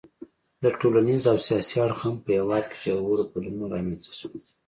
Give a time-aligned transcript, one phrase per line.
[0.63, 4.39] له ټولنیز او سیاسي اړخه هم په هېواد کې ژور بدلونونه رامنځته شول.